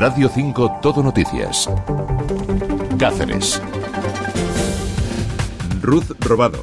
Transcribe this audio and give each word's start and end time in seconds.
Radio 0.00 0.30
5 0.30 0.78
Todo 0.80 1.02
Noticias. 1.02 1.68
Cáceres. 2.98 3.60
Ruth 5.82 6.12
Robado. 6.20 6.58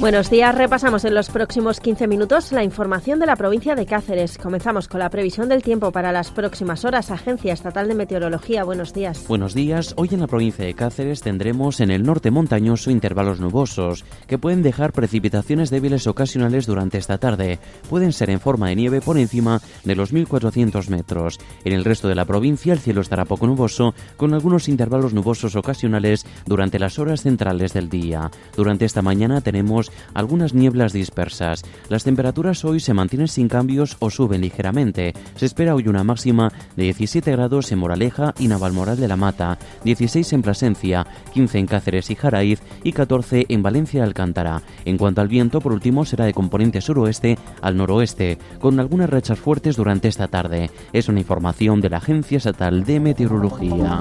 Buenos 0.00 0.30
días, 0.30 0.54
repasamos 0.54 1.04
en 1.04 1.14
los 1.14 1.28
próximos 1.28 1.78
15 1.78 2.08
minutos 2.08 2.52
la 2.52 2.64
información 2.64 3.20
de 3.20 3.26
la 3.26 3.36
provincia 3.36 3.74
de 3.74 3.84
Cáceres. 3.84 4.38
Comenzamos 4.38 4.88
con 4.88 4.98
la 4.98 5.10
previsión 5.10 5.50
del 5.50 5.62
tiempo 5.62 5.92
para 5.92 6.10
las 6.10 6.30
próximas 6.30 6.86
horas. 6.86 7.10
Agencia 7.10 7.52
Estatal 7.52 7.86
de 7.86 7.94
Meteorología, 7.94 8.64
buenos 8.64 8.94
días. 8.94 9.26
Buenos 9.28 9.52
días, 9.52 9.92
hoy 9.98 10.08
en 10.12 10.20
la 10.20 10.26
provincia 10.26 10.64
de 10.64 10.72
Cáceres 10.72 11.20
tendremos 11.20 11.80
en 11.80 11.90
el 11.90 12.02
norte 12.02 12.30
montañoso 12.30 12.90
intervalos 12.90 13.40
nubosos 13.40 14.06
que 14.26 14.38
pueden 14.38 14.62
dejar 14.62 14.94
precipitaciones 14.94 15.68
débiles 15.68 16.06
ocasionales 16.06 16.64
durante 16.64 16.96
esta 16.96 17.18
tarde. 17.18 17.58
Pueden 17.90 18.14
ser 18.14 18.30
en 18.30 18.40
forma 18.40 18.70
de 18.70 18.76
nieve 18.76 19.02
por 19.02 19.18
encima 19.18 19.60
de 19.84 19.96
los 19.96 20.14
1400 20.14 20.88
metros. 20.88 21.38
En 21.66 21.74
el 21.74 21.84
resto 21.84 22.08
de 22.08 22.14
la 22.14 22.24
provincia 22.24 22.72
el 22.72 22.78
cielo 22.78 23.02
estará 23.02 23.26
poco 23.26 23.46
nuboso 23.46 23.94
con 24.16 24.32
algunos 24.32 24.66
intervalos 24.70 25.12
nubosos 25.12 25.56
ocasionales 25.56 26.24
durante 26.46 26.78
las 26.78 26.98
horas 26.98 27.20
centrales 27.20 27.74
del 27.74 27.90
día. 27.90 28.30
Durante 28.56 28.86
esta 28.86 29.02
mañana 29.02 29.42
tenemos 29.42 29.89
algunas 30.14 30.54
nieblas 30.54 30.92
dispersas. 30.92 31.62
Las 31.88 32.04
temperaturas 32.04 32.64
hoy 32.64 32.80
se 32.80 32.94
mantienen 32.94 33.28
sin 33.28 33.48
cambios 33.48 33.96
o 34.00 34.10
suben 34.10 34.40
ligeramente. 34.40 35.14
Se 35.36 35.46
espera 35.46 35.74
hoy 35.74 35.88
una 35.88 36.04
máxima 36.04 36.52
de 36.76 36.84
17 36.84 37.30
grados 37.32 37.70
en 37.72 37.78
Moraleja 37.78 38.34
y 38.38 38.48
Navalmoral 38.48 38.98
de 38.98 39.08
la 39.08 39.16
Mata, 39.16 39.58
16 39.84 40.32
en 40.32 40.42
Plasencia, 40.42 41.06
15 41.32 41.58
en 41.58 41.66
Cáceres 41.66 42.10
y 42.10 42.14
Jaraiz 42.14 42.60
y 42.82 42.92
14 42.92 43.46
en 43.48 43.62
Valencia 43.62 44.04
Alcántara. 44.04 44.62
En 44.84 44.98
cuanto 44.98 45.20
al 45.20 45.28
viento, 45.28 45.60
por 45.60 45.72
último, 45.72 46.04
será 46.04 46.24
de 46.24 46.34
componente 46.34 46.80
suroeste 46.80 47.38
al 47.62 47.76
noroeste, 47.76 48.38
con 48.60 48.80
algunas 48.80 49.10
rachas 49.10 49.38
fuertes 49.38 49.76
durante 49.76 50.08
esta 50.08 50.28
tarde. 50.28 50.70
Es 50.92 51.08
una 51.08 51.20
información 51.20 51.80
de 51.80 51.90
la 51.90 51.98
Agencia 51.98 52.38
Estatal 52.38 52.84
de 52.84 53.00
Meteorología. 53.00 54.00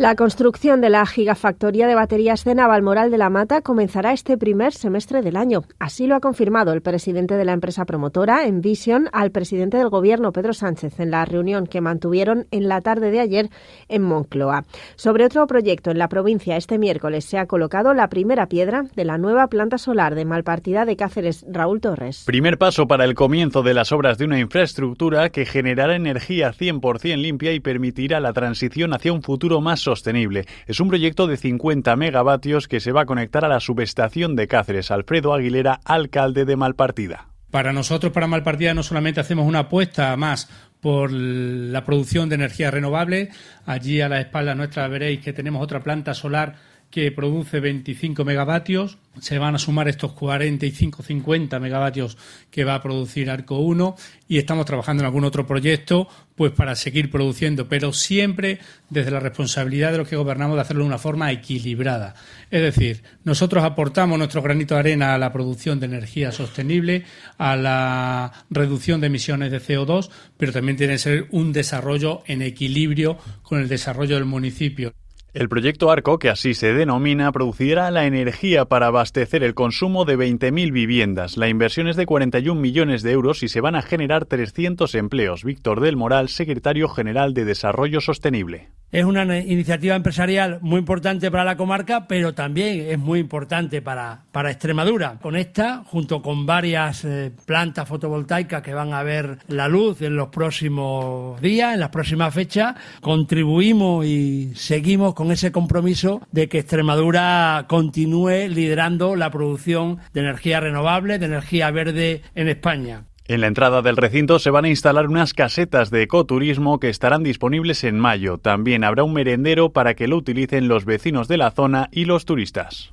La 0.00 0.16
construcción 0.16 0.80
de 0.80 0.88
la 0.88 1.04
gigafactoría 1.04 1.86
de 1.86 1.94
baterías 1.94 2.42
de 2.44 2.54
Navalmoral 2.54 3.10
de 3.10 3.18
la 3.18 3.28
Mata 3.28 3.60
comenzará 3.60 4.14
este 4.14 4.38
primer 4.38 4.72
semestre 4.72 5.20
del 5.20 5.36
año. 5.36 5.64
Así 5.78 6.06
lo 6.06 6.14
ha 6.14 6.20
confirmado 6.20 6.72
el 6.72 6.80
presidente 6.80 7.34
de 7.34 7.44
la 7.44 7.52
empresa 7.52 7.84
promotora, 7.84 8.46
Envision, 8.46 9.10
al 9.12 9.30
presidente 9.30 9.76
del 9.76 9.90
Gobierno, 9.90 10.32
Pedro 10.32 10.54
Sánchez, 10.54 11.00
en 11.00 11.10
la 11.10 11.26
reunión 11.26 11.66
que 11.66 11.82
mantuvieron 11.82 12.46
en 12.50 12.66
la 12.66 12.80
tarde 12.80 13.10
de 13.10 13.20
ayer 13.20 13.50
en 13.88 14.00
Moncloa. 14.00 14.64
Sobre 14.96 15.26
otro 15.26 15.46
proyecto 15.46 15.90
en 15.90 15.98
la 15.98 16.08
provincia, 16.08 16.56
este 16.56 16.78
miércoles 16.78 17.26
se 17.26 17.36
ha 17.36 17.44
colocado 17.44 17.92
la 17.92 18.08
primera 18.08 18.46
piedra 18.46 18.84
de 18.96 19.04
la 19.04 19.18
nueva 19.18 19.48
planta 19.48 19.76
solar 19.76 20.14
de 20.14 20.24
Malpartida 20.24 20.86
de 20.86 20.96
Cáceres, 20.96 21.44
Raúl 21.46 21.82
Torres. 21.82 22.24
Primer 22.24 22.56
paso 22.56 22.86
para 22.86 23.04
el 23.04 23.12
comienzo 23.12 23.62
de 23.62 23.74
las 23.74 23.92
obras 23.92 24.16
de 24.16 24.24
una 24.24 24.40
infraestructura 24.40 25.28
que 25.28 25.44
generará 25.44 25.94
energía 25.94 26.54
100% 26.54 27.18
limpia 27.18 27.52
y 27.52 27.60
permitirá 27.60 28.18
la 28.18 28.32
transición 28.32 28.94
hacia 28.94 29.12
un 29.12 29.20
futuro 29.20 29.60
más 29.60 29.89
sostenible. 29.90 30.46
Es 30.66 30.78
un 30.78 30.88
proyecto 30.88 31.26
de 31.26 31.36
50 31.36 31.96
megavatios 31.96 32.68
que 32.68 32.78
se 32.78 32.92
va 32.92 33.02
a 33.02 33.06
conectar 33.06 33.44
a 33.44 33.48
la 33.48 33.58
subestación 33.58 34.36
de 34.36 34.46
Cáceres. 34.46 34.92
Alfredo 34.92 35.34
Aguilera, 35.34 35.80
alcalde 35.84 36.44
de 36.44 36.54
Malpartida. 36.54 37.26
Para 37.50 37.72
nosotros, 37.72 38.12
para 38.12 38.28
Malpartida, 38.28 38.72
no 38.72 38.84
solamente 38.84 39.18
hacemos 39.18 39.48
una 39.48 39.60
apuesta 39.60 40.16
más 40.16 40.48
por 40.80 41.10
la 41.10 41.84
producción 41.84 42.28
de 42.28 42.36
energía 42.36 42.70
renovable. 42.70 43.30
Allí 43.66 44.00
a 44.00 44.08
la 44.08 44.20
espalda 44.20 44.54
nuestra 44.54 44.86
veréis 44.86 45.20
que 45.20 45.32
tenemos 45.32 45.60
otra 45.60 45.80
planta 45.80 46.14
solar 46.14 46.54
que 46.90 47.12
produce 47.12 47.60
25 47.60 48.24
megavatios 48.24 48.98
se 49.20 49.38
van 49.38 49.54
a 49.54 49.58
sumar 49.58 49.88
estos 49.88 50.12
45-50 50.12 51.60
megavatios 51.60 52.16
que 52.50 52.64
va 52.64 52.74
a 52.76 52.82
producir 52.82 53.30
Arco 53.30 53.58
1 53.58 53.96
y 54.28 54.38
estamos 54.38 54.66
trabajando 54.66 55.02
en 55.02 55.06
algún 55.06 55.24
otro 55.24 55.46
proyecto 55.46 56.08
pues 56.36 56.52
para 56.52 56.74
seguir 56.74 57.10
produciendo, 57.10 57.68
pero 57.68 57.92
siempre 57.92 58.60
desde 58.88 59.10
la 59.10 59.20
responsabilidad 59.20 59.92
de 59.92 59.98
los 59.98 60.08
que 60.08 60.16
gobernamos 60.16 60.56
de 60.56 60.62
hacerlo 60.62 60.84
de 60.84 60.88
una 60.88 60.98
forma 60.98 61.30
equilibrada. 61.32 62.14
Es 62.50 62.62
decir, 62.62 63.02
nosotros 63.24 63.62
aportamos 63.62 64.18
nuestro 64.18 64.42
granito 64.42 64.74
de 64.74 64.80
arena 64.80 65.14
a 65.14 65.18
la 65.18 65.32
producción 65.32 65.80
de 65.80 65.86
energía 65.86 66.32
sostenible, 66.32 67.04
a 67.36 67.56
la 67.56 68.32
reducción 68.48 69.00
de 69.00 69.08
emisiones 69.08 69.50
de 69.50 69.60
CO2, 69.60 70.08
pero 70.36 70.52
también 70.52 70.78
tiene 70.78 70.94
que 70.94 70.98
ser 70.98 71.26
un 71.30 71.52
desarrollo 71.52 72.22
en 72.26 72.42
equilibrio 72.42 73.18
con 73.42 73.60
el 73.60 73.68
desarrollo 73.68 74.14
del 74.14 74.24
municipio. 74.24 74.94
El 75.32 75.48
proyecto 75.48 75.92
Arco, 75.92 76.18
que 76.18 76.28
así 76.28 76.54
se 76.54 76.72
denomina, 76.72 77.30
producirá 77.30 77.92
la 77.92 78.04
energía 78.04 78.64
para 78.64 78.88
abastecer 78.88 79.44
el 79.44 79.54
consumo 79.54 80.04
de 80.04 80.18
20.000 80.18 80.72
viviendas. 80.72 81.36
La 81.36 81.48
inversión 81.48 81.86
es 81.86 81.94
de 81.94 82.04
41 82.04 82.60
millones 82.60 83.04
de 83.04 83.12
euros 83.12 83.44
y 83.44 83.48
se 83.48 83.60
van 83.60 83.76
a 83.76 83.82
generar 83.82 84.24
300 84.26 84.92
empleos. 84.96 85.44
Víctor 85.44 85.80
del 85.80 85.96
Moral, 85.96 86.30
secretario 86.30 86.88
general 86.88 87.32
de 87.32 87.44
Desarrollo 87.44 88.00
Sostenible. 88.00 88.70
Es 88.92 89.04
una 89.04 89.22
iniciativa 89.38 89.94
empresarial 89.94 90.58
muy 90.62 90.80
importante 90.80 91.30
para 91.30 91.44
la 91.44 91.56
comarca, 91.56 92.08
pero 92.08 92.34
también 92.34 92.86
es 92.88 92.98
muy 92.98 93.20
importante 93.20 93.82
para, 93.82 94.24
para 94.32 94.50
Extremadura. 94.50 95.16
Con 95.22 95.36
esta, 95.36 95.84
junto 95.84 96.20
con 96.20 96.44
varias 96.44 97.04
eh, 97.04 97.30
plantas 97.46 97.88
fotovoltaicas 97.88 98.62
que 98.62 98.74
van 98.74 98.92
a 98.92 99.04
ver 99.04 99.38
la 99.46 99.68
luz 99.68 100.02
en 100.02 100.16
los 100.16 100.30
próximos 100.30 101.40
días, 101.40 101.74
en 101.74 101.80
las 101.80 101.90
próximas 101.90 102.34
fechas, 102.34 102.74
contribuimos 103.00 104.04
y 104.06 104.56
seguimos 104.56 105.14
con 105.14 105.30
ese 105.30 105.52
compromiso 105.52 106.20
de 106.32 106.48
que 106.48 106.58
Extremadura 106.58 107.66
continúe 107.68 108.48
liderando 108.48 109.14
la 109.14 109.30
producción 109.30 109.98
de 110.12 110.20
energía 110.22 110.58
renovable, 110.58 111.20
de 111.20 111.26
energía 111.26 111.70
verde 111.70 112.22
en 112.34 112.48
España. 112.48 113.04
En 113.30 113.40
la 113.40 113.46
entrada 113.46 113.80
del 113.80 113.96
recinto 113.96 114.40
se 114.40 114.50
van 114.50 114.64
a 114.64 114.68
instalar 114.70 115.06
unas 115.06 115.34
casetas 115.34 115.92
de 115.92 116.02
ecoturismo 116.02 116.80
que 116.80 116.88
estarán 116.88 117.22
disponibles 117.22 117.84
en 117.84 117.96
mayo. 117.96 118.38
También 118.38 118.82
habrá 118.82 119.04
un 119.04 119.12
merendero 119.12 119.70
para 119.70 119.94
que 119.94 120.08
lo 120.08 120.16
utilicen 120.16 120.66
los 120.66 120.84
vecinos 120.84 121.28
de 121.28 121.36
la 121.36 121.52
zona 121.52 121.88
y 121.92 122.06
los 122.06 122.24
turistas. 122.24 122.92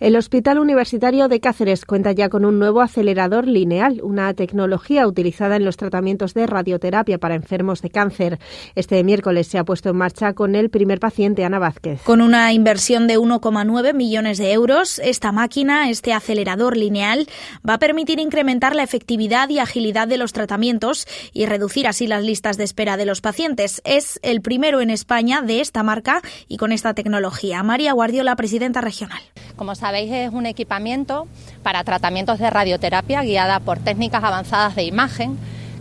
El 0.00 0.16
Hospital 0.16 0.58
Universitario 0.58 1.28
de 1.28 1.38
Cáceres 1.38 1.84
cuenta 1.84 2.10
ya 2.10 2.28
con 2.28 2.44
un 2.44 2.58
nuevo 2.58 2.80
acelerador 2.80 3.46
lineal, 3.46 4.00
una 4.02 4.34
tecnología 4.34 5.06
utilizada 5.06 5.54
en 5.54 5.64
los 5.64 5.76
tratamientos 5.76 6.34
de 6.34 6.48
radioterapia 6.48 7.18
para 7.18 7.36
enfermos 7.36 7.80
de 7.80 7.90
cáncer. 7.90 8.40
Este 8.74 9.04
miércoles 9.04 9.46
se 9.46 9.56
ha 9.56 9.64
puesto 9.64 9.90
en 9.90 9.96
marcha 9.96 10.32
con 10.32 10.56
el 10.56 10.68
primer 10.68 10.98
paciente, 10.98 11.44
Ana 11.44 11.60
Vázquez. 11.60 12.02
Con 12.02 12.22
una 12.22 12.52
inversión 12.52 13.06
de 13.06 13.20
1,9 13.20 13.94
millones 13.94 14.38
de 14.38 14.52
euros, 14.52 14.98
esta 14.98 15.30
máquina, 15.30 15.88
este 15.88 16.12
acelerador 16.12 16.76
lineal, 16.76 17.28
va 17.66 17.74
a 17.74 17.78
permitir 17.78 18.18
incrementar 18.18 18.74
la 18.74 18.82
efectividad 18.82 19.48
y 19.48 19.60
agilidad 19.60 20.08
de 20.08 20.18
los 20.18 20.32
tratamientos 20.32 21.06
y 21.32 21.46
reducir 21.46 21.86
así 21.86 22.08
las 22.08 22.24
listas 22.24 22.56
de 22.56 22.64
espera 22.64 22.96
de 22.96 23.06
los 23.06 23.20
pacientes. 23.20 23.80
Es 23.84 24.18
el 24.24 24.42
primero 24.42 24.80
en 24.80 24.90
España 24.90 25.40
de 25.40 25.60
esta 25.60 25.84
marca 25.84 26.20
y 26.48 26.56
con 26.56 26.72
esta 26.72 26.94
tecnología. 26.94 27.62
María 27.62 27.92
Guardiola, 27.92 28.34
presidenta 28.34 28.80
regional. 28.80 29.22
Como 29.54 29.76
sabéis, 29.84 30.10
es 30.12 30.32
un 30.32 30.46
equipamiento 30.46 31.28
para 31.62 31.84
tratamientos 31.84 32.38
de 32.38 32.48
radioterapia 32.48 33.20
guiada 33.20 33.60
por 33.60 33.78
técnicas 33.78 34.24
avanzadas 34.24 34.74
de 34.76 34.84
imagen 34.84 35.36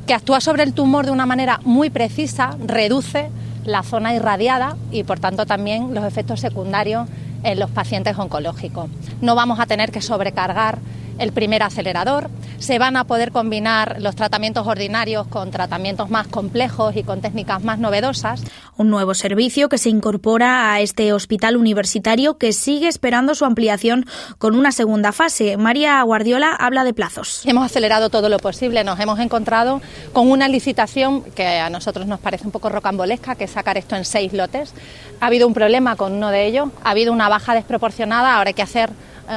que 0.05 0.13
actúa 0.13 0.41
sobre 0.41 0.63
el 0.63 0.73
tumor 0.73 1.05
de 1.05 1.13
una 1.13 1.25
manera 1.25 1.61
muy 1.63 1.89
precisa, 1.89 2.57
reduce 2.67 3.29
la 3.63 3.81
zona 3.81 4.13
irradiada 4.13 4.75
y 4.91 5.05
por 5.05 5.21
tanto 5.21 5.45
también 5.45 5.93
los 5.93 6.03
efectos 6.03 6.41
secundarios 6.41 7.07
en 7.43 7.61
los 7.61 7.71
pacientes 7.71 8.19
oncológicos. 8.19 8.89
No 9.21 9.35
vamos 9.35 9.61
a 9.61 9.67
tener 9.67 9.89
que 9.89 10.01
sobrecargar 10.01 10.79
el 11.17 11.31
primer 11.31 11.63
acelerador. 11.63 12.29
Se 12.59 12.79
van 12.79 12.95
a 12.95 13.05
poder 13.05 13.31
combinar 13.31 13.97
los 13.99 14.15
tratamientos 14.15 14.65
ordinarios 14.67 15.27
con 15.27 15.51
tratamientos 15.51 16.09
más 16.09 16.27
complejos 16.27 16.95
y 16.95 17.03
con 17.03 17.21
técnicas 17.21 17.63
más 17.63 17.79
novedosas. 17.79 18.43
Un 18.77 18.89
nuevo 18.89 19.13
servicio 19.13 19.69
que 19.69 19.77
se 19.77 19.89
incorpora 19.89 20.73
a 20.73 20.79
este 20.79 21.13
hospital 21.13 21.57
universitario 21.57 22.37
que 22.37 22.53
sigue 22.53 22.87
esperando 22.87 23.35
su 23.35 23.45
ampliación 23.45 24.05
con 24.37 24.55
una 24.55 24.71
segunda 24.71 25.11
fase. 25.11 25.57
María 25.57 26.01
Guardiola 26.01 26.55
habla 26.55 26.83
de 26.83 26.93
plazos. 26.93 27.45
Hemos 27.45 27.65
acelerado 27.65 28.09
todo 28.09 28.29
lo 28.29 28.39
posible. 28.39 28.83
Nos 28.83 28.99
hemos 28.99 29.19
encontrado 29.19 29.81
con 30.13 30.31
una 30.31 30.47
licitación 30.47 31.23
que 31.23 31.59
a 31.59 31.69
nosotros 31.69 32.07
nos 32.07 32.19
parece 32.19 32.45
un 32.45 32.51
poco 32.51 32.69
rocambolesca, 32.69 33.35
que 33.35 33.45
es 33.45 33.51
sacar 33.51 33.77
esto 33.77 33.95
en 33.95 34.05
seis 34.05 34.33
lotes. 34.33 34.73
Ha 35.19 35.27
habido 35.27 35.47
un 35.47 35.53
problema 35.53 35.95
con 35.95 36.13
uno 36.13 36.29
de 36.29 36.45
ellos, 36.47 36.69
ha 36.83 36.91
habido 36.91 37.13
una 37.13 37.29
baja 37.29 37.53
desproporcionada, 37.53 38.35
ahora 38.35 38.49
hay 38.49 38.53
que 38.53 38.61
hacer 38.61 38.89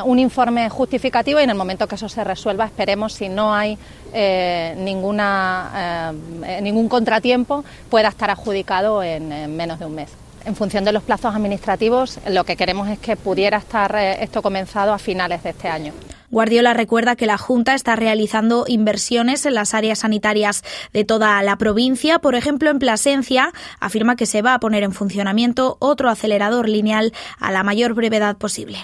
un 0.04 0.18
informe 0.18 0.68
justificativo 0.68 1.40
y 1.40 1.44
en 1.44 1.50
el 1.50 1.56
momento 1.56 1.86
que 1.86 1.94
eso 1.94 2.08
se 2.08 2.24
resuelva 2.24 2.64
esperemos 2.64 3.12
si 3.12 3.28
no 3.28 3.54
hay 3.54 3.78
eh, 4.12 4.74
ninguna, 4.78 6.12
eh, 6.44 6.60
ningún 6.62 6.88
contratiempo 6.88 7.64
pueda 7.90 8.08
estar 8.08 8.30
adjudicado 8.30 9.02
en, 9.02 9.32
en, 9.32 9.56
menos 9.56 9.78
de 9.78 9.86
un 9.86 9.94
mes. 9.94 10.10
En 10.44 10.54
función 10.54 10.84
de 10.84 10.92
los 10.92 11.02
plazos 11.02 11.34
administrativos 11.34 12.18
lo 12.28 12.44
que 12.44 12.56
queremos 12.56 12.88
es 12.88 12.98
que 12.98 13.16
pudiera 13.16 13.58
estar 13.58 13.96
esto 13.96 14.42
comenzado 14.42 14.92
a 14.92 14.98
finales 14.98 15.42
de 15.42 15.50
este 15.50 15.68
año. 15.68 15.92
Guardiola 16.30 16.74
recuerda 16.74 17.16
que 17.16 17.26
la 17.26 17.38
Junta 17.38 17.74
está 17.74 17.94
realizando 17.94 18.64
inversiones 18.66 19.46
en 19.46 19.54
las 19.54 19.74
áreas 19.74 20.00
sanitarias 20.00 20.62
de 20.92 21.04
toda 21.04 21.40
la 21.42 21.56
provincia. 21.56 22.18
Por 22.18 22.34
ejemplo, 22.34 22.70
en 22.70 22.78
Plasencia 22.78 23.52
afirma 23.80 24.16
que 24.16 24.26
se 24.26 24.42
va 24.42 24.54
a 24.54 24.60
poner 24.60 24.82
en 24.82 24.92
funcionamiento 24.92 25.76
otro 25.78 26.10
acelerador 26.10 26.68
lineal 26.68 27.12
a 27.38 27.52
la 27.52 27.62
mayor 27.62 27.94
brevedad 27.94 28.36
posible. 28.36 28.78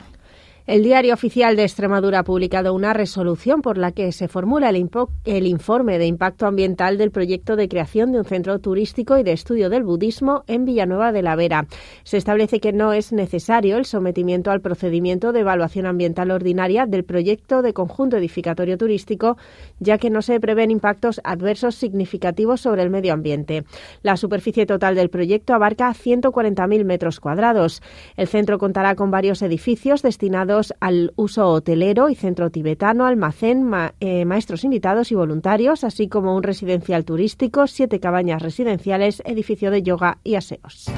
El 0.65 0.85
Diario 0.85 1.13
Oficial 1.13 1.57
de 1.57 1.65
Extremadura 1.65 2.21
ha 2.21 2.23
publicado 2.23 2.73
una 2.73 2.93
resolución 2.93 3.63
por 3.63 3.79
la 3.79 3.91
que 3.91 4.13
se 4.13 4.29
formula 4.29 4.71
el, 4.71 5.47
informe 5.47 5.99
de 5.99 6.07
impacto 6.07 6.47
ambiental 6.47 6.99
del 6.99 7.11
proyecto 7.11 7.57
de 7.57 7.69
creación 7.69 8.13
de 8.13 8.21
un 8.21 8.25
centro 8.25 8.61
turístico 8.61 9.19
y 9.19 9.25
de 9.25 9.33
estudio 9.33 9.71
del 9.71 9.83
budismo 9.83 10.45
en 10.47 10.65
Villanueva 10.65 11.11
de 11.11 11.23
la 11.23 11.35
Vera. 11.35 11.67
Se 12.05 12.17
establece 12.17 12.61
que 12.61 12.73
no 12.73 12.93
es 12.93 13.13
necesario 13.13 13.77
el 13.77 13.87
sometimiento 13.87 14.53
al 14.53 14.61
procedimiento 14.61 15.33
de 15.33 15.41
evaluación 15.41 15.85
ambiental 15.85 16.31
ordinaria 16.31 16.87
del 16.87 17.03
proyecto 17.03 17.63
de 17.63 17.73
conjunto 17.73 18.17
edificatorio 18.17 18.79
turístico, 18.79 19.39
ya 19.81 19.99
que 19.99 20.11
no 20.11 20.23
se 20.23 20.39
prevén 20.39 20.71
impactos 20.71 21.21
adversos 21.25 21.75
significativos 21.75 22.61
sobre 22.61 22.83
el 22.83 22.91
medio 22.91 23.15
ambiente. 23.15 23.65
La 24.03 24.17
superficie 24.17 24.65
total 24.65 24.95
del 24.95 25.11
proyecto 25.11 25.55
abarca 25.55 25.93
140.000 25.93 26.85
metros 26.85 27.19
cuadrados. 27.19 27.83
El 28.17 28.29
centro 28.29 28.59
contará 28.59 28.95
con 28.95 29.11
varios 29.11 29.43
edificios 29.43 30.03
destinados 30.03 30.52
al 30.81 31.13
uso 31.17 31.49
hotelero 31.49 32.09
y 32.09 32.15
centro 32.15 32.51
tibetano, 32.51 33.07
almacén, 33.07 33.71
eh, 34.01 34.25
maestros 34.25 34.65
invitados 34.65 35.11
y 35.13 35.15
voluntarios, 35.15 35.85
así 35.85 36.09
como 36.09 36.37
un 36.37 36.43
residencial 36.43 37.05
turístico, 37.05 37.67
siete 37.67 38.01
cabañas 38.01 38.43
residenciales, 38.43 39.23
edificio 39.25 39.71
de 39.71 39.83
yoga 39.83 40.19
y 40.25 40.35
aseos. 40.35 40.91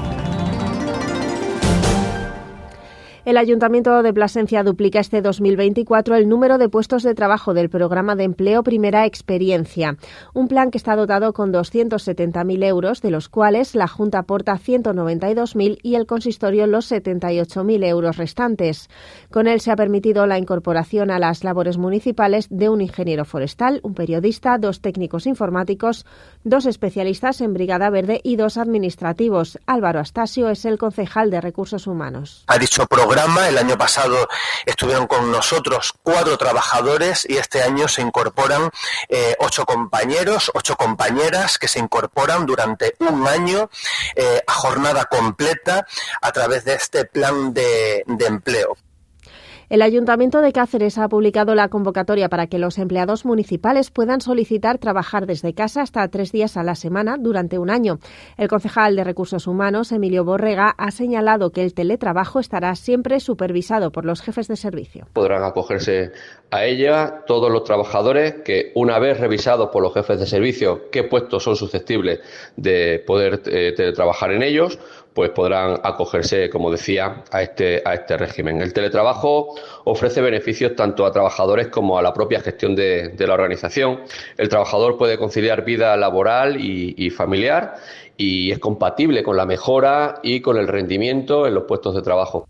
El 3.24 3.38
Ayuntamiento 3.38 4.02
de 4.02 4.12
Plasencia 4.12 4.62
duplica 4.62 5.00
este 5.00 5.22
2024 5.22 6.14
el 6.16 6.28
número 6.28 6.58
de 6.58 6.68
puestos 6.68 7.02
de 7.02 7.14
trabajo 7.14 7.54
del 7.54 7.70
programa 7.70 8.16
de 8.16 8.24
empleo 8.24 8.62
Primera 8.62 9.06
Experiencia, 9.06 9.96
un 10.34 10.46
plan 10.46 10.70
que 10.70 10.76
está 10.76 10.94
dotado 10.94 11.32
con 11.32 11.50
270.000 11.50 12.64
euros, 12.66 13.00
de 13.00 13.10
los 13.10 13.30
cuales 13.30 13.74
la 13.74 13.88
Junta 13.88 14.18
aporta 14.18 14.58
192.000 14.58 15.78
y 15.82 15.94
el 15.94 16.04
consistorio 16.04 16.66
los 16.66 16.92
78.000 16.92 17.86
euros 17.86 18.18
restantes. 18.18 18.90
Con 19.30 19.46
él 19.46 19.62
se 19.62 19.70
ha 19.70 19.76
permitido 19.76 20.26
la 20.26 20.36
incorporación 20.36 21.10
a 21.10 21.18
las 21.18 21.44
labores 21.44 21.78
municipales 21.78 22.48
de 22.50 22.68
un 22.68 22.82
ingeniero 22.82 23.24
forestal, 23.24 23.80
un 23.84 23.94
periodista, 23.94 24.58
dos 24.58 24.82
técnicos 24.82 25.26
informáticos, 25.26 26.04
dos 26.42 26.66
especialistas 26.66 27.40
en 27.40 27.54
Brigada 27.54 27.88
Verde 27.88 28.20
y 28.22 28.36
dos 28.36 28.58
administrativos. 28.58 29.58
Álvaro 29.64 30.00
Astasio 30.00 30.50
es 30.50 30.66
el 30.66 30.76
concejal 30.76 31.30
de 31.30 31.40
Recursos 31.40 31.86
Humanos. 31.86 32.44
Ha 32.48 32.58
dicho 32.58 32.86
el 33.14 33.58
año 33.58 33.78
pasado 33.78 34.28
estuvieron 34.66 35.06
con 35.06 35.30
nosotros 35.30 35.94
cuatro 36.02 36.36
trabajadores 36.36 37.24
y 37.28 37.36
este 37.36 37.62
año 37.62 37.86
se 37.86 38.02
incorporan 38.02 38.70
eh, 39.08 39.36
ocho 39.38 39.64
compañeros, 39.64 40.50
ocho 40.52 40.76
compañeras 40.76 41.56
que 41.56 41.68
se 41.68 41.78
incorporan 41.78 42.44
durante 42.44 42.96
un 42.98 43.28
año 43.28 43.70
eh, 44.16 44.42
a 44.44 44.52
jornada 44.52 45.04
completa 45.04 45.86
a 46.20 46.32
través 46.32 46.64
de 46.64 46.74
este 46.74 47.04
plan 47.04 47.54
de 47.54 48.02
empleo. 48.04 48.76
El 49.74 49.82
Ayuntamiento 49.82 50.40
de 50.40 50.52
Cáceres 50.52 50.98
ha 50.98 51.08
publicado 51.08 51.56
la 51.56 51.66
convocatoria 51.66 52.28
para 52.28 52.46
que 52.46 52.60
los 52.60 52.78
empleados 52.78 53.24
municipales 53.24 53.90
puedan 53.90 54.20
solicitar 54.20 54.78
trabajar 54.78 55.26
desde 55.26 55.52
casa 55.52 55.82
hasta 55.82 56.06
tres 56.06 56.30
días 56.30 56.56
a 56.56 56.62
la 56.62 56.76
semana 56.76 57.16
durante 57.18 57.58
un 57.58 57.70
año. 57.70 57.98
El 58.36 58.46
concejal 58.46 58.94
de 58.94 59.02
Recursos 59.02 59.48
Humanos, 59.48 59.90
Emilio 59.90 60.24
Borrega, 60.24 60.72
ha 60.78 60.92
señalado 60.92 61.50
que 61.50 61.64
el 61.64 61.74
teletrabajo 61.74 62.38
estará 62.38 62.76
siempre 62.76 63.18
supervisado 63.18 63.90
por 63.90 64.04
los 64.04 64.22
jefes 64.22 64.46
de 64.46 64.54
servicio. 64.54 65.08
Podrán 65.12 65.42
acogerse 65.42 66.12
a 66.52 66.64
ella 66.66 67.24
todos 67.26 67.50
los 67.50 67.64
trabajadores 67.64 68.42
que, 68.44 68.70
una 68.76 69.00
vez 69.00 69.18
revisados 69.18 69.70
por 69.72 69.82
los 69.82 69.92
jefes 69.92 70.20
de 70.20 70.26
servicio 70.26 70.88
qué 70.92 71.02
puestos 71.02 71.42
son 71.42 71.56
susceptibles 71.56 72.20
de 72.56 73.02
poder 73.04 73.42
eh, 73.46 73.72
teletrabajar 73.76 74.30
en 74.30 74.44
ellos, 74.44 74.78
pues 75.14 75.30
podrán 75.30 75.80
acogerse, 75.82 76.50
como 76.50 76.70
decía, 76.70 77.22
a 77.30 77.42
este, 77.42 77.82
a 77.84 77.94
este 77.94 78.16
régimen. 78.16 78.60
El 78.60 78.72
teletrabajo 78.72 79.54
ofrece 79.84 80.20
beneficios 80.20 80.74
tanto 80.74 81.06
a 81.06 81.12
trabajadores 81.12 81.68
como 81.68 81.98
a 81.98 82.02
la 82.02 82.12
propia 82.12 82.40
gestión 82.40 82.74
de, 82.74 83.14
la 83.16 83.34
organización. 83.34 84.00
El 84.36 84.48
trabajador 84.48 84.98
puede 84.98 85.16
conciliar 85.16 85.64
vida 85.64 85.96
laboral 85.96 86.56
y 86.60 87.10
familiar 87.10 87.76
y 88.16 88.50
es 88.50 88.58
compatible 88.58 89.22
con 89.22 89.36
la 89.36 89.46
mejora 89.46 90.20
y 90.22 90.40
con 90.40 90.56
el 90.56 90.68
rendimiento 90.68 91.46
en 91.46 91.54
los 91.54 91.64
puestos 91.64 91.94
de 91.94 92.02
trabajo. 92.02 92.46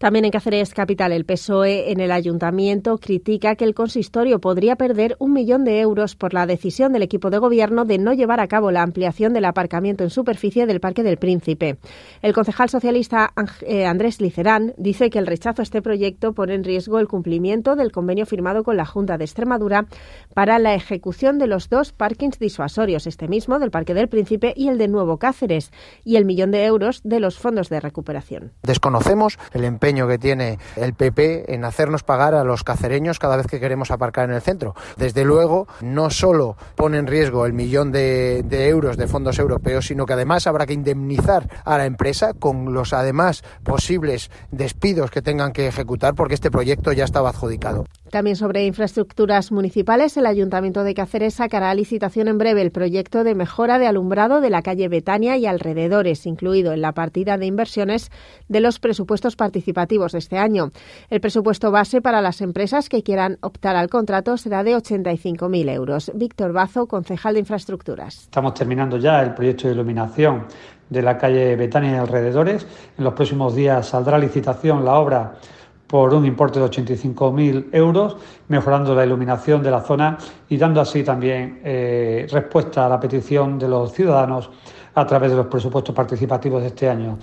También 0.00 0.24
en 0.24 0.30
Cáceres 0.30 0.72
Capital, 0.72 1.12
el 1.12 1.26
PSOE 1.26 1.92
en 1.92 2.00
el 2.00 2.10
ayuntamiento 2.10 2.96
critica 2.96 3.54
que 3.54 3.66
el 3.66 3.74
consistorio 3.74 4.40
podría 4.40 4.76
perder 4.76 5.14
un 5.18 5.34
millón 5.34 5.62
de 5.62 5.78
euros 5.80 6.16
por 6.16 6.32
la 6.32 6.46
decisión 6.46 6.94
del 6.94 7.02
equipo 7.02 7.28
de 7.28 7.36
gobierno 7.36 7.84
de 7.84 7.98
no 7.98 8.14
llevar 8.14 8.40
a 8.40 8.48
cabo 8.48 8.70
la 8.70 8.82
ampliación 8.82 9.34
del 9.34 9.44
aparcamiento 9.44 10.02
en 10.02 10.08
superficie 10.08 10.64
del 10.64 10.80
Parque 10.80 11.02
del 11.02 11.18
Príncipe. 11.18 11.76
El 12.22 12.32
concejal 12.32 12.70
socialista 12.70 13.34
eh, 13.60 13.84
Andrés 13.84 14.22
Licerán 14.22 14.72
dice 14.78 15.10
que 15.10 15.18
el 15.18 15.26
rechazo 15.26 15.60
a 15.60 15.64
este 15.64 15.82
proyecto 15.82 16.32
pone 16.32 16.54
en 16.54 16.64
riesgo 16.64 16.98
el 16.98 17.06
cumplimiento 17.06 17.76
del 17.76 17.92
convenio 17.92 18.24
firmado 18.24 18.64
con 18.64 18.78
la 18.78 18.86
Junta 18.86 19.18
de 19.18 19.24
Extremadura 19.26 19.84
para 20.32 20.58
la 20.58 20.72
ejecución 20.72 21.36
de 21.38 21.46
los 21.46 21.68
dos 21.68 21.92
parkings 21.92 22.38
disuasorios, 22.38 23.06
este 23.06 23.28
mismo 23.28 23.58
del 23.58 23.70
Parque 23.70 23.92
del 23.92 24.08
Príncipe 24.08 24.54
y 24.56 24.68
el 24.68 24.78
de 24.78 24.88
Nuevo 24.88 25.18
Cáceres, 25.18 25.72
y 26.06 26.16
el 26.16 26.24
millón 26.24 26.52
de 26.52 26.64
euros 26.64 27.02
de 27.04 27.20
los 27.20 27.38
fondos 27.38 27.68
de 27.68 27.80
recuperación. 27.80 28.52
Desconocemos 28.62 29.38
el 29.52 29.64
empeño 29.64 29.89
que 29.90 30.18
tiene 30.18 30.58
el 30.76 30.94
PP 30.94 31.54
en 31.54 31.64
hacernos 31.64 32.02
pagar 32.02 32.34
a 32.34 32.44
los 32.44 32.64
cacereños 32.64 33.18
cada 33.18 33.36
vez 33.36 33.46
que 33.46 33.60
queremos 33.60 33.90
aparcar 33.90 34.28
en 34.28 34.34
el 34.34 34.42
centro. 34.42 34.74
Desde 34.96 35.24
luego, 35.24 35.66
no 35.80 36.10
solo 36.10 36.56
pone 36.76 36.98
en 36.98 37.06
riesgo 37.06 37.46
el 37.46 37.52
millón 37.52 37.92
de, 37.92 38.42
de 38.44 38.68
euros 38.68 38.96
de 38.96 39.06
fondos 39.06 39.38
europeos, 39.38 39.86
sino 39.86 40.06
que 40.06 40.12
además 40.12 40.46
habrá 40.46 40.66
que 40.66 40.74
indemnizar 40.74 41.48
a 41.64 41.78
la 41.78 41.86
empresa 41.86 42.34
con 42.34 42.72
los 42.72 42.92
además 42.92 43.42
posibles 43.64 44.30
despidos 44.50 45.10
que 45.10 45.22
tengan 45.22 45.52
que 45.52 45.66
ejecutar 45.66 46.14
porque 46.14 46.34
este 46.34 46.50
proyecto 46.50 46.92
ya 46.92 47.04
estaba 47.04 47.30
adjudicado. 47.30 47.86
También 48.10 48.34
sobre 48.34 48.66
infraestructuras 48.66 49.52
municipales, 49.52 50.16
el 50.16 50.26
Ayuntamiento 50.26 50.82
de 50.82 50.94
Cáceres 50.94 51.34
sacará 51.34 51.70
a 51.70 51.74
licitación 51.74 52.26
en 52.26 52.38
breve 52.38 52.60
el 52.60 52.72
proyecto 52.72 53.22
de 53.22 53.36
mejora 53.36 53.78
de 53.78 53.86
alumbrado 53.86 54.40
de 54.40 54.50
la 54.50 54.62
calle 54.62 54.88
Betania 54.88 55.36
y 55.36 55.46
alrededores, 55.46 56.26
incluido 56.26 56.72
en 56.72 56.80
la 56.80 56.90
partida 56.90 57.38
de 57.38 57.46
inversiones 57.46 58.10
de 58.48 58.58
los 58.58 58.80
presupuestos 58.80 59.36
participativos 59.36 60.10
de 60.10 60.18
este 60.18 60.38
año. 60.38 60.72
El 61.08 61.20
presupuesto 61.20 61.70
base 61.70 62.02
para 62.02 62.20
las 62.20 62.40
empresas 62.40 62.88
que 62.88 63.04
quieran 63.04 63.38
optar 63.42 63.76
al 63.76 63.88
contrato 63.88 64.36
será 64.36 64.64
de 64.64 64.76
85.000 64.76 65.72
euros. 65.72 66.10
Víctor 66.12 66.52
Bazo, 66.52 66.86
concejal 66.86 67.34
de 67.34 67.40
infraestructuras. 67.40 68.22
Estamos 68.22 68.54
terminando 68.54 68.96
ya 68.96 69.22
el 69.22 69.34
proyecto 69.34 69.68
de 69.68 69.74
iluminación 69.74 70.46
de 70.88 71.02
la 71.02 71.16
calle 71.16 71.54
Betania 71.54 71.92
y 71.92 71.94
alrededores. 71.94 72.66
En 72.98 73.04
los 73.04 73.14
próximos 73.14 73.54
días 73.54 73.86
saldrá 73.88 74.16
a 74.16 74.18
licitación 74.18 74.84
la 74.84 74.94
obra 74.94 75.34
por 75.90 76.14
un 76.14 76.24
importe 76.24 76.60
de 76.60 76.66
85.000 76.66 77.70
euros, 77.72 78.16
mejorando 78.46 78.94
la 78.94 79.04
iluminación 79.04 79.60
de 79.60 79.72
la 79.72 79.80
zona 79.80 80.16
y 80.48 80.56
dando 80.56 80.80
así 80.80 81.02
también 81.02 81.60
eh, 81.64 82.28
respuesta 82.30 82.86
a 82.86 82.88
la 82.88 83.00
petición 83.00 83.58
de 83.58 83.68
los 83.68 83.92
ciudadanos 83.92 84.50
a 84.94 85.04
través 85.04 85.32
de 85.32 85.36
los 85.38 85.46
presupuestos 85.46 85.92
participativos 85.92 86.62
de 86.62 86.68
este 86.68 86.88
año. 86.88 87.18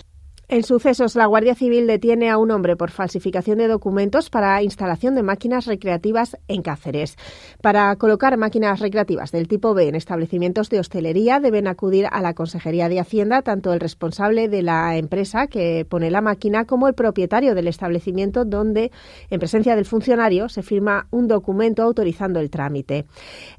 En 0.50 0.64
sucesos, 0.64 1.18
la 1.18 1.26
Guardia 1.26 1.56
Civil 1.56 1.88
detiene 1.88 2.30
a 2.30 2.38
un 2.38 2.52
hombre 2.52 2.78
por 2.78 2.90
falsificación 2.90 3.58
de 3.58 3.68
documentos 3.68 4.30
para 4.30 4.64
instalación 4.64 5.14
de 5.14 5.22
máquinas 5.22 5.66
recreativas 5.66 6.38
en 6.48 6.62
Cáceres. 6.62 7.18
Para 7.62 7.94
colocar 7.98 8.38
máquinas 8.38 8.80
recreativas 8.80 9.34
del 9.34 9.50
tipo 9.50 9.74
B 9.74 9.90
en 9.90 9.96
establecimientos 9.96 10.70
de 10.70 10.80
hostelería 10.80 11.42
deben 11.42 11.68
acudir 11.68 12.08
a 12.10 12.22
la 12.22 12.34
Consejería 12.34 12.88
de 12.88 13.02
Hacienda 13.02 13.42
tanto 13.42 13.74
el 13.74 13.82
responsable 13.82 14.48
de 14.48 14.62
la 14.62 14.96
empresa 14.96 15.48
que 15.48 15.84
pone 15.84 16.10
la 16.12 16.22
máquina 16.22 16.64
como 16.64 16.88
el 16.88 16.94
propietario 16.94 17.54
del 17.54 17.68
establecimiento 17.68 18.46
donde, 18.46 18.94
en 19.30 19.40
presencia 19.42 19.76
del 19.76 19.84
funcionario, 19.84 20.48
se 20.48 20.64
firma 20.64 21.08
un 21.12 21.28
documento 21.28 21.84
autorizando 21.84 22.40
el 22.40 22.50
trámite. 22.50 23.06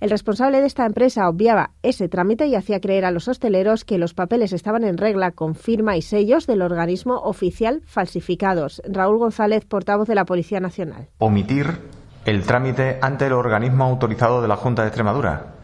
El 0.01 0.09
responsable 0.09 0.63
de 0.63 0.67
esta 0.67 0.87
empresa 0.87 1.29
obviaba 1.29 1.73
ese 1.83 2.09
trámite 2.09 2.47
y 2.47 2.55
hacía 2.55 2.81
creer 2.81 3.05
a 3.05 3.11
los 3.11 3.29
hosteleros 3.29 3.85
que 3.85 3.99
los 3.99 4.15
papeles 4.15 4.55
estaban 4.55 4.85
en 4.85 4.97
regla 4.97 5.33
con 5.33 5.55
firma 5.55 5.95
y 5.95 6.01
sellos 6.01 6.47
del 6.47 6.63
órgano 6.63 6.78
organismo 6.79 7.17
oficial 7.17 7.83
falsificados. 7.85 8.81
Raúl 8.89 9.19
González, 9.19 9.65
portavoz 9.65 10.07
de 10.07 10.15
la 10.15 10.25
Policía 10.25 10.61
Nacional. 10.61 11.09
Omitir 11.19 11.81
el 12.25 12.45
trámite 12.45 12.99
ante 13.03 13.27
el 13.27 13.33
organismo 13.33 13.85
autorizado 13.85 14.41
de 14.41 14.47
la 14.47 14.57
Junta 14.57 14.83
de 14.83 14.89
Extremadura, 14.89 15.55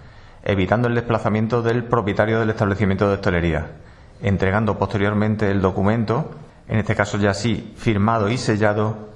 evitando 0.42 0.88
el 0.88 0.96
desplazamiento 0.96 1.62
del 1.62 1.84
propietario 1.84 2.40
del 2.40 2.50
establecimiento 2.50 3.06
de 3.06 3.14
hostelería, 3.14 3.76
entregando 4.22 4.76
posteriormente 4.76 5.48
el 5.52 5.62
documento, 5.62 6.32
en 6.66 6.78
este 6.78 6.96
caso 6.96 7.16
ya 7.18 7.32
sí 7.32 7.74
firmado 7.76 8.28
y 8.28 8.36
sellado, 8.36 9.10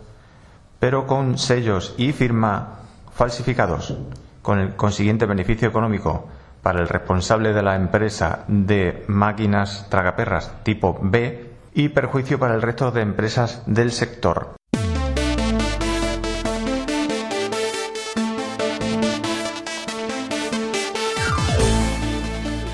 pero 0.78 1.04
con 1.06 1.36
sellos 1.36 1.96
y 1.98 2.12
firma 2.12 2.80
falsificados, 3.10 3.96
con 4.40 4.60
el 4.60 4.76
consiguiente 4.76 5.26
beneficio 5.26 5.68
económico 5.68 6.28
para 6.62 6.80
el 6.80 6.88
responsable 6.88 7.52
de 7.52 7.62
la 7.62 7.74
empresa 7.74 8.44
de 8.46 9.04
máquinas 9.08 9.88
tragaperras 9.90 10.62
tipo 10.62 10.96
B 11.02 11.47
y 11.78 11.88
perjuicio 11.88 12.40
para 12.40 12.56
el 12.56 12.62
resto 12.62 12.90
de 12.90 13.02
empresas 13.02 13.62
del 13.66 13.92
sector. 13.92 14.56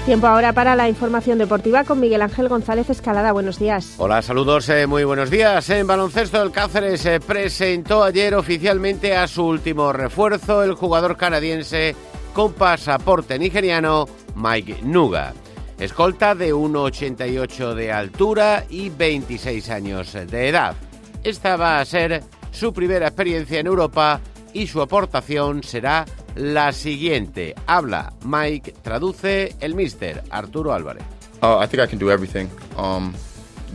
Tiempo 0.06 0.26
ahora 0.26 0.54
para 0.54 0.74
la 0.74 0.88
información 0.88 1.38
deportiva 1.38 1.84
con 1.84 2.00
Miguel 2.00 2.22
Ángel 2.22 2.48
González 2.48 2.88
Escalada. 2.88 3.32
Buenos 3.32 3.58
días. 3.58 3.94
Hola, 3.98 4.22
saludos, 4.22 4.70
eh, 4.70 4.86
muy 4.86 5.04
buenos 5.04 5.28
días. 5.28 5.68
En 5.68 5.86
baloncesto, 5.86 6.42
el 6.42 6.50
Cáceres 6.50 7.02
se 7.02 7.20
presentó 7.20 8.04
ayer 8.04 8.34
oficialmente 8.34 9.14
a 9.16 9.26
su 9.26 9.44
último 9.44 9.92
refuerzo, 9.92 10.62
el 10.62 10.74
jugador 10.74 11.18
canadiense 11.18 11.94
con 12.32 12.54
pasaporte 12.54 13.38
nigeriano 13.38 14.06
Mike 14.34 14.78
Nuga. 14.82 15.34
Escolta 15.78 16.34
de 16.34 16.54
1,88 16.54 17.74
de 17.74 17.92
altura 17.92 18.64
y 18.70 18.90
26 18.90 19.70
años 19.70 20.12
de 20.12 20.48
edad. 20.48 20.76
Esta 21.24 21.56
va 21.56 21.80
a 21.80 21.84
ser 21.84 22.22
su 22.52 22.72
primera 22.72 23.08
experiencia 23.08 23.58
en 23.58 23.66
Europa 23.66 24.20
y 24.52 24.68
su 24.68 24.80
aportación 24.80 25.62
será 25.64 26.04
la 26.36 26.72
siguiente. 26.72 27.54
Habla 27.66 28.12
Mike, 28.24 28.74
traduce 28.82 29.56
el 29.60 29.74
mister 29.74 30.22
Arturo 30.30 30.72
Álvarez. 30.72 31.02
Oh, 31.42 31.60
I 31.60 31.66
think 31.66 31.82
I 31.82 31.86
can 31.86 31.98
do 31.98 32.10
everything. 32.10 32.48
Um, 32.76 33.12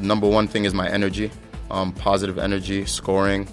number 0.01 0.27
one 0.27 0.47
thing 0.47 0.65
is 0.65 0.73
my 0.73 0.87
energy, 0.89 1.29
um, 1.69 1.91
positive 1.91 2.39
energy, 2.39 2.85
scoring, 2.85 3.47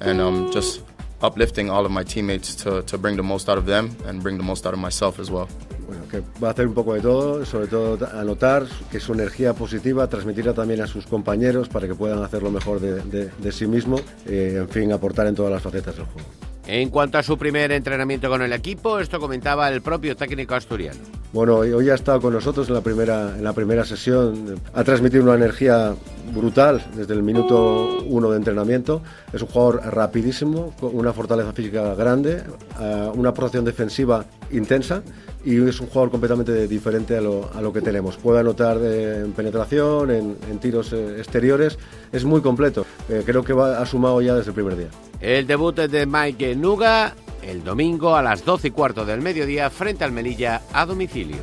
and 0.00 0.20
um, 0.20 0.50
just 0.52 0.82
uplifting 1.22 1.70
all 1.70 1.86
of 1.86 1.92
my 1.92 2.02
teammates 2.02 2.54
to, 2.56 2.82
to 2.82 2.98
bring 2.98 3.16
the 3.16 3.22
most 3.22 3.48
out 3.48 3.58
of 3.58 3.66
them 3.66 3.96
and 4.06 4.22
bring 4.22 4.36
the 4.36 4.42
most 4.42 4.66
out 4.66 4.74
of 4.74 4.80
myself 4.80 5.20
as 5.20 5.30
well. 5.30 5.48
Bueno, 5.92 6.08
que 6.08 6.22
va 6.42 6.48
a 6.48 6.50
hacer 6.52 6.66
un 6.66 6.72
poco 6.72 6.94
de 6.94 7.02
todo, 7.02 7.44
sobre 7.44 7.66
todo 7.66 7.98
anotar 8.18 8.64
que 8.90 8.98
su 8.98 9.12
energía 9.12 9.52
positiva, 9.52 10.06
transmitirla 10.06 10.54
también 10.54 10.80
a 10.80 10.86
sus 10.86 11.06
compañeros 11.06 11.68
para 11.68 11.86
que 11.86 11.94
puedan 11.94 12.22
hacer 12.22 12.42
lo 12.42 12.50
mejor 12.50 12.80
de, 12.80 13.02
de, 13.02 13.28
de 13.28 13.52
sí 13.52 13.66
mismo, 13.66 14.00
eh, 14.26 14.56
en 14.60 14.68
fin, 14.70 14.90
aportar 14.90 15.26
en 15.26 15.34
todas 15.34 15.52
las 15.52 15.60
facetas 15.60 15.94
del 15.96 16.06
juego. 16.06 16.28
En 16.66 16.90
cuanto 16.90 17.18
a 17.18 17.22
su 17.22 17.36
primer 17.36 17.72
entrenamiento 17.72 18.30
con 18.30 18.40
el 18.40 18.52
equipo, 18.52 19.00
esto 19.00 19.18
comentaba 19.18 19.68
el 19.68 19.82
propio 19.82 20.16
técnico 20.16 20.54
asturiano. 20.54 20.98
Bueno, 21.32 21.56
hoy 21.56 21.90
ha 21.90 21.94
estado 21.94 22.20
con 22.20 22.32
nosotros 22.32 22.68
en 22.68 22.74
la 22.74 22.82
primera, 22.82 23.36
en 23.36 23.42
la 23.42 23.52
primera 23.52 23.84
sesión. 23.84 24.60
Ha 24.72 24.84
transmitido 24.84 25.24
una 25.24 25.34
energía 25.34 25.94
brutal 26.32 26.80
desde 26.94 27.14
el 27.14 27.22
minuto 27.22 28.04
uno 28.04 28.30
de 28.30 28.36
entrenamiento. 28.36 29.02
Es 29.32 29.42
un 29.42 29.48
jugador 29.48 29.82
rapidísimo, 29.92 30.72
con 30.78 30.94
una 30.94 31.12
fortaleza 31.12 31.52
física 31.52 31.94
grande, 31.96 32.44
eh, 32.80 33.10
una 33.14 33.34
protección 33.34 33.64
defensiva 33.64 34.24
intensa 34.52 35.02
y 35.44 35.56
es 35.66 35.80
un 35.80 35.88
jugador 35.88 36.10
completamente 36.10 36.68
diferente 36.68 37.16
a 37.16 37.20
lo, 37.20 37.50
a 37.52 37.60
lo 37.60 37.72
que 37.72 37.80
tenemos. 37.80 38.16
Puede 38.16 38.40
anotar 38.40 38.78
en 38.78 39.32
penetración, 39.32 40.10
en, 40.10 40.36
en 40.50 40.58
tiros 40.58 40.92
eh, 40.92 41.16
exteriores, 41.18 41.78
es 42.12 42.24
muy 42.24 42.40
completo. 42.40 42.86
Eh, 43.08 43.22
creo 43.24 43.42
que 43.42 43.52
va, 43.52 43.80
ha 43.80 43.86
sumado 43.86 44.20
ya 44.22 44.34
desde 44.34 44.50
el 44.50 44.54
primer 44.54 44.76
día. 44.76 44.88
El 45.20 45.46
debut 45.46 45.76
de 45.76 46.06
Mike 46.06 46.56
Nuga 46.56 47.14
el 47.42 47.64
domingo 47.64 48.14
a 48.14 48.22
las 48.22 48.44
12 48.44 48.68
y 48.68 48.70
cuarto 48.70 49.04
del 49.04 49.20
mediodía 49.20 49.68
frente 49.70 50.04
al 50.04 50.12
Melilla 50.12 50.62
a 50.72 50.86
domicilio. 50.86 51.42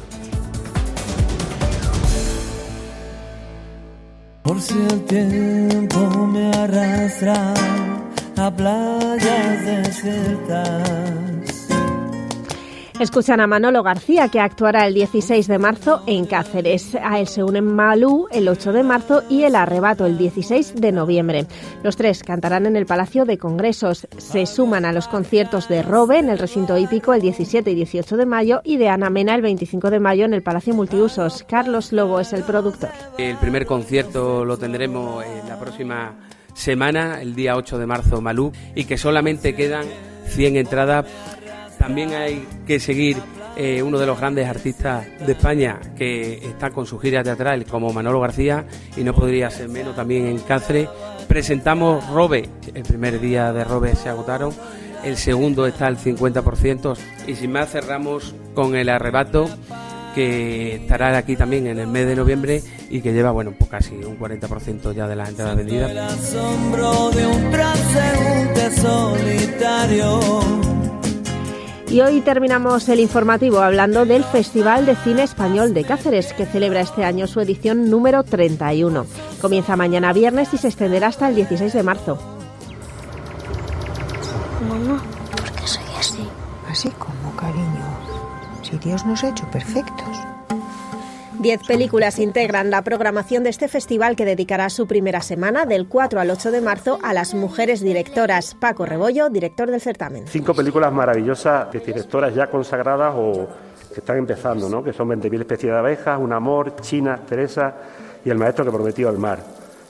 Por 4.41 4.62
si 4.62 4.74
el 4.74 5.06
tiempo 5.06 6.27
me 6.27 6.51
arrastra 6.51 7.53
a 8.38 8.56
playas 8.56 9.65
desiertas 9.65 11.28
Escuchan 13.00 13.39
a 13.39 13.48
Manolo 13.48 13.82
García, 13.82 14.27
que 14.27 14.41
actuará 14.41 14.86
el 14.86 14.94
16 14.94 15.48
de 15.48 15.58
marzo 15.58 16.03
en 16.06 16.25
Cáceres. 16.25 16.96
A 17.01 17.18
él 17.22 17.27
se 17.27 17.41
unen 17.41 17.63
Malú 17.63 18.27
el 18.29 18.50
8 18.50 18.74
de 18.74 18.84
marzo 18.84 19.24
y 19.29 19.44
El 19.44 19.56
Arrebato 19.56 20.06
el 20.06 20.18
16 20.18 20.75
de 20.75 20.91
noviembre. 20.91 21.48
Los 21.82 21.96
tres 21.96 22.24
cantarán 22.24 22.65
en 22.65 22.75
el 22.75 22.86
Palacio 22.86 23.24
de 23.24 23.38
Congresos. 23.38 24.06
Se 24.18 24.46
suman 24.46 24.84
a 24.84 24.91
los 24.91 25.08
conciertos 25.08 25.70
de 25.70 25.82
Robe 25.82 26.20
en 26.20 26.29
el 26.29 26.39
recinto 26.39 26.77
hípico 26.77 27.13
el 27.13 27.22
17 27.22 27.72
y 27.72 27.75
18 27.75 28.18
de 28.18 28.25
mayo 28.25 28.60
y 28.65 28.75
de 28.75 28.89
Ana 28.89 29.10
Mena 29.10 29.34
el 29.34 29.44
25 29.44 29.91
de 29.91 30.01
mayo 30.01 30.25
en 30.25 30.34
el 30.34 30.44
Palacio 30.44 30.74
Multiusos. 30.74 31.46
Carlos 31.48 31.94
Lobo 31.94 32.20
es 32.20 32.34
el 32.34 32.44
productor. 32.44 32.89
El 33.18 33.38
primer 33.38 33.65
concierto 33.65 34.44
lo 34.44 34.58
tendremos 34.58 35.24
en 35.24 35.48
la 35.48 35.58
próxima 35.58 36.15
semana, 36.53 37.22
el 37.22 37.34
día 37.34 37.56
8 37.56 37.77
de 37.77 37.86
marzo, 37.86 38.20
Malú, 38.20 38.51
y 38.75 38.84
que 38.84 38.98
solamente 38.98 39.56
quedan 39.56 39.86
100 40.27 40.58
entradas 40.58 41.06
también 41.79 42.13
hay 42.13 42.45
que 42.67 42.79
seguir 42.79 43.17
eh, 43.55 43.81
uno 43.81 43.98
de 43.98 44.05
los 44.05 44.19
grandes 44.19 44.48
artistas 44.48 45.07
de 45.25 45.31
España 45.31 45.79
que 45.98 46.33
está 46.36 46.69
con 46.69 46.86
su 46.86 47.00
gira 47.00 47.24
teatral 47.24 47.65
como 47.65 47.91
Manolo 47.91 48.19
García 48.19 48.65
y 48.95 49.03
no 49.03 49.15
podría 49.15 49.50
ser 49.50 49.69
menos 49.69 49.95
también 49.95 50.27
en 50.27 50.39
Cáceres. 50.39 50.88
Presentamos 51.27 52.07
Robe, 52.09 52.48
el 52.74 52.83
primer 52.83 53.19
día 53.19 53.51
de 53.53 53.63
Robe 53.63 53.95
se 53.95 54.09
agotaron, 54.09 54.53
el 55.03 55.17
segundo 55.17 55.65
está 55.65 55.88
al 55.88 55.98
50% 55.98 56.98
y 57.27 57.36
sin 57.36 57.51
más 57.51 57.71
cerramos 57.71 58.36
con 58.53 58.75
el 58.75 58.89
arrebato 58.89 59.50
que 60.13 60.75
estará 60.75 61.17
aquí 61.17 61.36
también 61.36 61.67
en 61.67 61.79
el 61.79 61.88
mes 61.88 62.07
de 62.07 62.15
noviembre 62.15 62.62
y 62.89 63.01
que 63.01 63.13
lleva, 63.13 63.31
bueno, 63.31 63.53
pues 63.57 63.69
casi 63.69 63.95
un 63.95 64.19
40% 64.19 64.93
ya 64.93 65.07
de 65.07 65.15
las 65.15 65.29
entradas 65.29 65.55
vendidas. 65.55 65.91
El 65.91 66.00
asombro 66.00 67.09
de 67.12 67.27
un 67.27 67.50
solitario 68.71 70.19
y 71.91 72.01
hoy 72.01 72.22
terminamos 72.22 72.88
el 72.89 73.00
informativo 73.00 73.60
hablando 73.60 74.05
del 74.05 74.24
Festival 74.24 74.86
de 74.86 74.96
Cine 74.96 75.24
Español 75.24 75.74
de 75.74 75.84
Cáceres, 75.84 76.34
que 76.34 76.46
celebra 76.46 76.81
este 76.81 77.03
año 77.03 77.25
su 77.25 77.41
edición 77.41 77.89
número 77.89 78.24
31. 78.24 79.05
Comienza 79.41 79.75
mañana 79.75 80.13
viernes 80.13 80.53
y 80.53 80.58
se 80.58 80.67
extenderá 80.67 81.08
hasta 81.08 81.29
el 81.29 81.36
16 81.36 81.74
de 81.74 81.84
marzo. 81.84 82.19
Mamá, 84.67 85.01
¿por 85.31 85.51
qué 85.51 85.67
soy 85.67 85.84
así? 85.98 86.27
Así 86.69 86.89
como, 86.91 87.36
cariño. 87.36 87.86
Si 88.62 88.77
Dios 88.77 89.05
nos 89.05 89.24
ha 89.24 89.29
hecho 89.29 89.50
perfectos. 89.50 90.17
Diez 91.39 91.65
películas 91.65 92.19
integran 92.19 92.69
la 92.69 92.81
programación 92.81 93.46
de 93.46 93.50
este 93.50 93.69
festival 93.69 94.17
que 94.17 94.25
dedicará 94.25 94.69
su 94.69 94.88
primera 94.88 95.22
semana, 95.22 95.65
del 95.65 95.88
4 95.88 96.19
al 96.19 96.31
8 96.31 96.51
de 96.51 96.60
marzo, 96.60 97.00
a 97.01 97.13
las 97.13 97.34
mujeres 97.34 97.79
directoras. 97.79 98.55
Paco 98.60 98.86
Rebollo, 98.86 99.29
director 99.29 99.72
del 99.72 99.79
certamen. 99.79 100.27
Cinco 100.27 100.53
películas 100.53 100.91
maravillosas 100.91 101.72
de 101.72 101.79
directoras 101.79 102.36
ya 102.36 102.48
consagradas 102.48 103.13
o 103.15 103.48
que 103.93 104.01
están 104.01 104.17
empezando, 104.17 104.67
¿no? 104.67 104.84
que 104.84 104.91
son 104.91 105.08
20.000 105.08 105.39
especies 105.39 105.72
de 105.72 105.79
abejas, 105.79 106.19
Un 106.19 106.34
amor, 106.34 106.75
China, 106.81 107.17
Teresa 107.25 107.74
y 108.25 108.29
El 108.29 108.38
maestro 108.38 108.65
que 108.65 108.72
prometió 108.72 109.10
el 109.10 109.17
mar. 109.17 109.39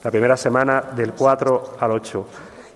La 0.03 0.11
primera 0.11 0.37
semana 0.37 0.83
del 0.95 1.13
4 1.13 1.77
al 1.79 1.91
8. 1.91 2.27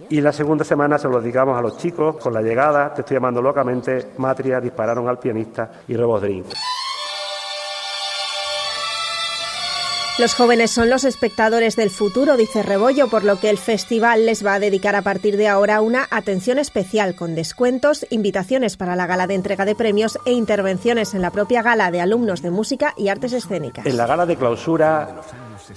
Y 0.09 0.19
la 0.19 0.31
segunda 0.31 0.63
semana 0.63 0.97
se 0.97 1.07
lo 1.07 1.21
dedicamos 1.21 1.55
a 1.59 1.61
los 1.61 1.77
chicos 1.77 2.15
con 2.15 2.33
la 2.33 2.41
llegada, 2.41 2.91
te 2.91 3.01
estoy 3.01 3.17
llamando 3.17 3.39
locamente, 3.39 4.13
Matria, 4.17 4.59
dispararon 4.59 5.07
al 5.07 5.19
pianista 5.19 5.69
y 5.87 5.95
Robodrín. 5.95 6.43
Los 10.19 10.35
jóvenes 10.35 10.69
son 10.69 10.91
los 10.91 11.05
espectadores 11.05 11.75
del 11.75 11.89
futuro, 11.89 12.37
dice 12.37 12.61
Rebollo, 12.61 13.07
por 13.07 13.23
lo 13.23 13.39
que 13.39 13.49
el 13.49 13.57
festival 13.57 14.27
les 14.27 14.45
va 14.45 14.53
a 14.53 14.59
dedicar 14.59 14.95
a 14.95 15.01
partir 15.01 15.37
de 15.37 15.47
ahora 15.47 15.81
una 15.81 16.05
atención 16.11 16.59
especial 16.59 17.15
con 17.15 17.33
descuentos, 17.33 18.05
invitaciones 18.11 18.77
para 18.77 18.95
la 18.95 19.07
gala 19.07 19.25
de 19.25 19.33
entrega 19.33 19.65
de 19.65 19.73
premios 19.73 20.19
e 20.27 20.33
intervenciones 20.33 21.15
en 21.15 21.23
la 21.23 21.31
propia 21.31 21.63
gala 21.63 21.89
de 21.89 21.99
alumnos 21.99 22.43
de 22.43 22.51
música 22.51 22.93
y 22.95 23.07
artes 23.07 23.33
escénicas. 23.33 23.87
En 23.87 23.97
la 23.97 24.05
gala 24.05 24.27
de 24.27 24.35
clausura 24.35 25.21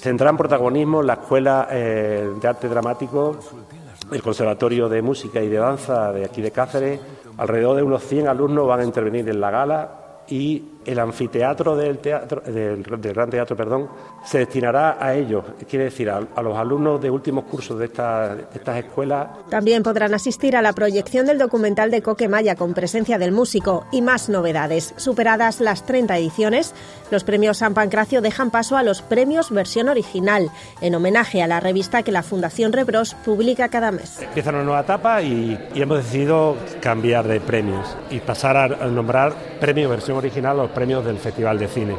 tendrán 0.02 0.36
protagonismo 0.36 1.02
la 1.02 1.14
Escuela 1.14 1.68
eh, 1.70 2.30
de 2.38 2.46
Arte 2.46 2.68
Dramático, 2.68 3.38
el 4.12 4.22
Conservatorio 4.22 4.90
de 4.90 5.00
Música 5.00 5.40
y 5.40 5.48
de 5.48 5.56
Danza 5.56 6.12
de 6.12 6.26
aquí 6.26 6.42
de 6.42 6.50
Cáceres. 6.50 7.00
Alrededor 7.38 7.76
de 7.76 7.82
unos 7.82 8.02
100 8.04 8.28
alumnos 8.28 8.66
van 8.66 8.80
a 8.80 8.84
intervenir 8.84 9.26
en 9.30 9.40
la 9.40 9.50
gala 9.50 9.90
y 10.28 10.75
el 10.86 10.98
anfiteatro 10.98 11.76
del, 11.76 11.98
teatro, 11.98 12.40
del, 12.40 12.82
del, 12.82 13.12
Gran 13.12 13.28
Teatro 13.28 13.56
perdón, 13.56 13.88
se 14.24 14.38
destinará 14.38 14.96
a 15.00 15.14
ellos, 15.14 15.44
quiere 15.68 15.86
decir, 15.86 16.08
a, 16.08 16.20
a 16.34 16.42
los 16.42 16.56
alumnos 16.56 17.00
de 17.00 17.10
últimos 17.10 17.44
cursos 17.44 17.78
de, 17.78 17.86
esta, 17.86 18.34
de, 18.34 18.44
estas 18.54 18.78
escuelas. 18.78 19.28
También 19.50 19.82
podrán 19.82 20.14
asistir 20.14 20.56
a 20.56 20.62
la 20.62 20.72
proyección 20.72 21.26
del 21.26 21.38
documental 21.38 21.90
de 21.90 22.02
Coque 22.02 22.28
Maya 22.28 22.54
con 22.54 22.74
presencia 22.74 23.18
del 23.18 23.32
músico 23.32 23.86
y 23.90 24.02
más 24.02 24.28
novedades. 24.28 24.94
Superadas 24.96 25.60
las 25.60 25.84
30 25.84 26.16
ediciones, 26.18 26.74
los 27.10 27.24
premios 27.24 27.58
San 27.58 27.74
Pancracio 27.74 28.20
dejan 28.20 28.50
paso 28.50 28.76
a 28.76 28.82
los 28.82 29.02
premios 29.02 29.50
versión 29.50 29.88
original, 29.88 30.50
en 30.80 30.94
homenaje 30.94 31.42
a 31.42 31.46
la 31.46 31.60
revista 31.60 32.02
que 32.02 32.12
la 32.12 32.22
Fundación 32.22 32.72
Rebros 32.72 33.14
publica 33.24 33.68
cada 33.68 33.90
mes. 33.90 34.20
Empieza 34.20 34.50
una 34.50 34.62
nueva 34.62 34.80
etapa 34.80 35.22
y, 35.22 35.58
y 35.74 35.82
hemos 35.82 35.98
decidido 35.98 36.56
cambiar 36.80 37.26
de 37.26 37.40
premios 37.40 37.96
y 38.10 38.20
pasar 38.20 38.56
a, 38.56 38.64
a 38.64 38.86
nombrar 38.86 39.34
premio 39.60 39.88
versión 39.88 40.16
original 40.16 40.56
los 40.56 40.70
premios 40.76 41.02
del 41.06 41.16
Festival 41.16 41.58
de 41.58 41.68
Cine. 41.68 41.96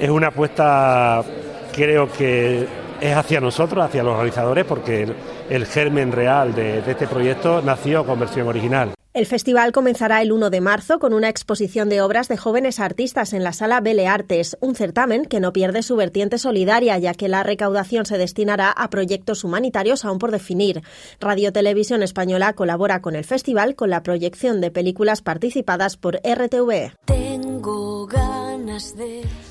Es 0.00 0.08
una 0.08 0.28
apuesta, 0.28 1.22
creo 1.74 2.10
que 2.10 2.66
es 2.98 3.14
hacia 3.14 3.38
nosotros, 3.38 3.84
hacia 3.84 4.02
los 4.02 4.16
realizadores, 4.16 4.64
porque 4.64 5.02
el, 5.02 5.14
el 5.50 5.66
germen 5.66 6.10
real 6.10 6.54
de, 6.54 6.80
de 6.80 6.92
este 6.92 7.06
proyecto 7.06 7.60
nació 7.60 8.06
con 8.06 8.18
versión 8.18 8.48
original. 8.48 8.94
El 9.14 9.26
festival 9.26 9.72
comenzará 9.72 10.22
el 10.22 10.32
1 10.32 10.48
de 10.48 10.60
marzo 10.60 10.98
con 10.98 11.12
una 11.12 11.28
exposición 11.28 11.88
de 11.88 12.00
obras 12.02 12.28
de 12.28 12.36
jóvenes 12.36 12.78
artistas 12.78 13.32
en 13.32 13.42
la 13.42 13.52
sala 13.52 13.80
Belle 13.80 14.06
Artes, 14.06 14.56
un 14.60 14.74
certamen 14.74 15.24
que 15.24 15.40
no 15.40 15.52
pierde 15.52 15.82
su 15.82 15.96
vertiente 15.96 16.38
solidaria, 16.38 16.96
ya 16.98 17.14
que 17.14 17.28
la 17.28 17.42
recaudación 17.42 18.06
se 18.06 18.16
destinará 18.16 18.70
a 18.70 18.90
proyectos 18.90 19.44
humanitarios 19.44 20.04
aún 20.04 20.18
por 20.18 20.30
definir. 20.30 20.82
Radio 21.20 21.52
Televisión 21.52 22.02
Española 22.02 22.52
colabora 22.52 23.02
con 23.02 23.16
el 23.16 23.24
festival 23.24 23.74
con 23.74 23.90
la 23.90 24.02
proyección 24.02 24.60
de 24.60 24.70
películas 24.70 25.20
participadas 25.20 25.96
por 25.96 26.20
RTVE. 26.22 26.92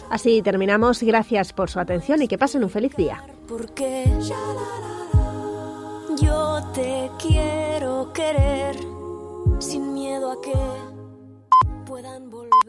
Así 0.09 0.41
terminamos. 0.41 1.01
Gracias 1.03 1.53
por 1.53 1.69
su 1.69 1.79
atención 1.79 2.21
y 2.21 2.27
que 2.27 2.37
pasen 2.37 2.63
un 2.63 2.69
feliz 2.69 2.95
día. 2.95 3.23
porque 3.47 4.05
yo 6.21 6.59
te 6.73 7.09
quiero 7.19 8.11
querer 8.13 8.75
sin 9.59 9.93
miedo 9.93 10.31
a 10.31 10.41
que 10.41 10.53
puedan 11.85 12.29
volver. 12.29 12.66